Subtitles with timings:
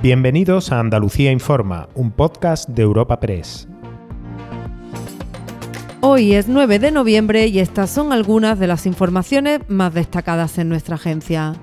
[0.00, 3.66] Bienvenidos a Andalucía Informa, un podcast de Europa Press.
[6.00, 10.68] Hoy es 9 de noviembre y estas son algunas de las informaciones más destacadas en
[10.68, 11.54] nuestra agencia.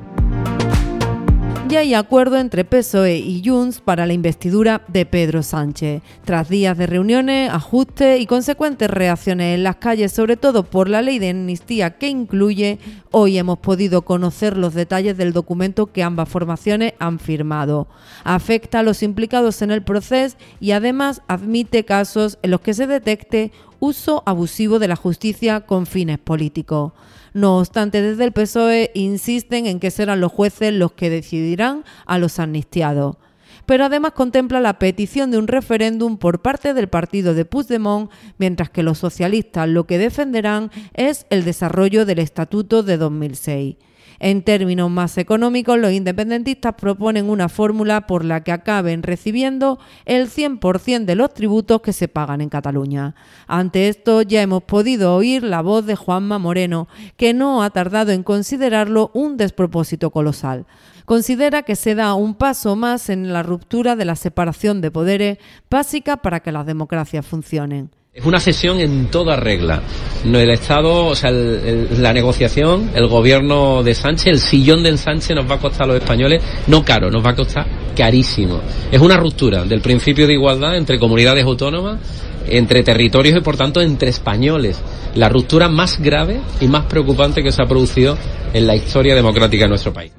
[1.67, 6.03] Ya hay acuerdo entre PSOE y Junts para la investidura de Pedro Sánchez.
[6.23, 11.01] Tras días de reuniones, ajustes y consecuentes reacciones en las calles, sobre todo por la
[11.01, 12.77] ley de amnistía que incluye,
[13.09, 17.87] hoy hemos podido conocer los detalles del documento que ambas formaciones han firmado.
[18.23, 22.85] Afecta a los implicados en el proceso y además admite casos en los que se
[22.85, 23.51] detecte
[23.85, 26.93] uso abusivo de la justicia con fines políticos.
[27.33, 32.17] No obstante, desde el PSOE insisten en que serán los jueces los que decidirán a
[32.17, 33.17] los amnistiados.
[33.65, 38.69] Pero además contempla la petición de un referéndum por parte del partido de Puigdemont, mientras
[38.69, 43.75] que los socialistas lo que defenderán es el desarrollo del Estatuto de 2006.
[44.19, 50.29] En términos más económicos, los independentistas proponen una fórmula por la que acaben recibiendo el
[50.29, 53.15] 100% de los tributos que se pagan en Cataluña.
[53.47, 58.11] Ante esto ya hemos podido oír la voz de Juanma Moreno, que no ha tardado
[58.11, 60.65] en considerarlo un despropósito colosal
[61.05, 65.37] considera que se da un paso más en la ruptura de la separación de poderes
[65.69, 67.91] básica para que las democracias funcionen.
[68.15, 69.81] Es una cesión en toda regla.
[70.23, 75.51] El Estado, o sea, la negociación, el gobierno de Sánchez, el sillón de Sánchez nos
[75.51, 78.61] va a costar a los españoles, no caro, nos va a costar carísimo.
[78.89, 81.99] Es una ruptura del principio de igualdad entre comunidades autónomas,
[82.47, 84.79] entre territorios y por tanto entre españoles.
[85.15, 88.17] La ruptura más grave y más preocupante que se ha producido
[88.53, 90.13] en la historia democrática de nuestro país.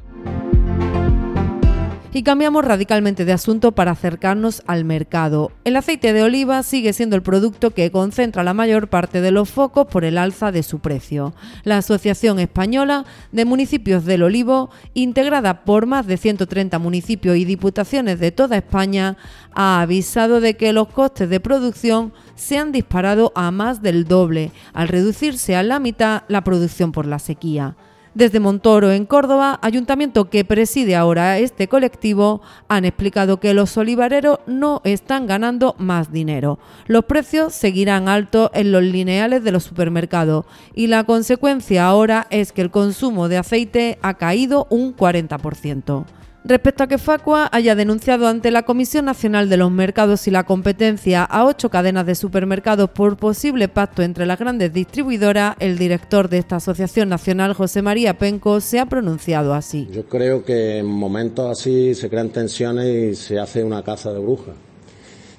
[2.16, 5.52] Y cambiamos radicalmente de asunto para acercarnos al mercado.
[5.64, 9.50] El aceite de oliva sigue siendo el producto que concentra la mayor parte de los
[9.50, 11.34] focos por el alza de su precio.
[11.62, 18.18] La Asociación Española de Municipios del Olivo, integrada por más de 130 municipios y diputaciones
[18.18, 19.18] de toda España,
[19.52, 24.52] ha avisado de que los costes de producción se han disparado a más del doble,
[24.72, 27.76] al reducirse a la mitad la producción por la sequía.
[28.16, 34.38] Desde Montoro, en Córdoba, ayuntamiento que preside ahora este colectivo, han explicado que los olivareros
[34.46, 36.58] no están ganando más dinero.
[36.86, 42.52] Los precios seguirán altos en los lineales de los supermercados y la consecuencia ahora es
[42.52, 46.06] que el consumo de aceite ha caído un 40%
[46.46, 50.44] respecto a que Facua haya denunciado ante la Comisión Nacional de los Mercados y la
[50.44, 56.28] Competencia a ocho cadenas de supermercados por posible pacto entre las grandes distribuidoras, el director
[56.28, 59.88] de esta Asociación Nacional, José María Penco, se ha pronunciado así.
[59.90, 64.20] Yo creo que en momentos así se crean tensiones y se hace una caza de
[64.20, 64.54] brujas.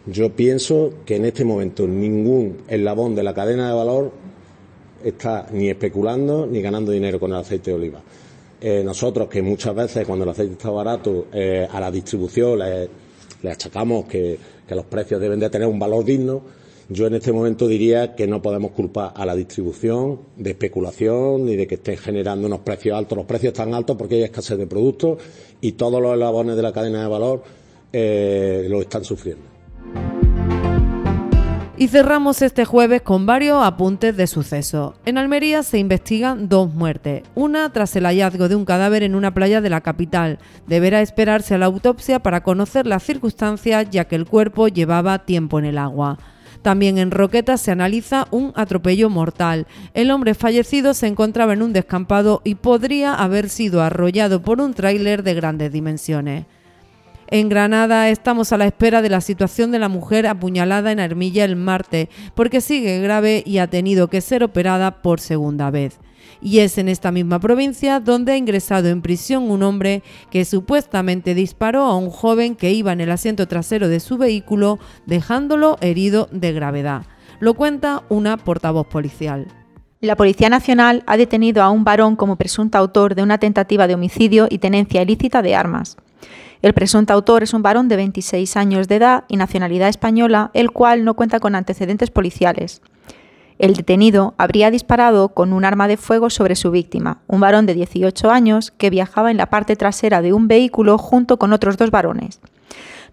[0.06, 4.12] Yo pienso que en este momento ningún eslabón de la cadena de valor
[5.04, 8.02] está ni especulando ni ganando dinero con el aceite de oliva.
[8.60, 12.90] Eh, nosotros que muchas veces cuando el aceite está barato eh, a la distribución le,
[13.52, 16.42] achacamos que, los precios deben de tener un valor digno,
[16.90, 21.56] yo en este momento diría que no podemos culpar a la distribución de especulación ni
[21.56, 23.18] de que estén generando unos precios altos.
[23.18, 25.20] Los precios están altos porque hay escasez de productos
[25.62, 27.44] y todos los eslabones de la cadena de valor
[27.94, 29.57] eh, lo están sufriendo.
[31.80, 34.96] Y cerramos este jueves con varios apuntes de suceso.
[35.06, 39.32] En Almería se investigan dos muertes, una tras el hallazgo de un cadáver en una
[39.32, 40.40] playa de la capital.
[40.66, 45.60] Deberá esperarse a la autopsia para conocer las circunstancias ya que el cuerpo llevaba tiempo
[45.60, 46.18] en el agua.
[46.64, 49.68] También en Roqueta se analiza un atropello mortal.
[49.94, 54.74] El hombre fallecido se encontraba en un descampado y podría haber sido arrollado por un
[54.74, 56.48] tráiler de grandes dimensiones.
[57.30, 61.44] En Granada estamos a la espera de la situación de la mujer apuñalada en Armilla
[61.44, 66.00] el martes, porque sigue grave y ha tenido que ser operada por segunda vez.
[66.42, 71.36] Y es en esta misma provincia donde ha ingresado en prisión un hombre que supuestamente
[71.36, 76.30] disparó a un joven que iba en el asiento trasero de su vehículo, dejándolo herido
[76.32, 77.04] de gravedad.
[77.42, 79.48] Lo cuenta una portavoz policial.
[80.00, 83.96] La Policía Nacional ha detenido a un varón como presunto autor de una tentativa de
[83.96, 85.98] homicidio y tenencia ilícita de armas.
[86.62, 90.72] El presunto autor es un varón de 26 años de edad y nacionalidad española, el
[90.72, 92.82] cual no cuenta con antecedentes policiales.
[93.60, 97.74] El detenido habría disparado con un arma de fuego sobre su víctima, un varón de
[97.74, 101.90] 18 años que viajaba en la parte trasera de un vehículo junto con otros dos
[101.90, 102.40] varones.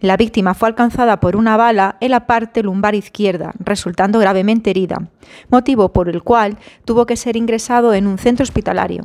[0.01, 5.09] La víctima fue alcanzada por una bala en la parte lumbar izquierda, resultando gravemente herida,
[5.49, 9.05] motivo por el cual tuvo que ser ingresado en un centro hospitalario.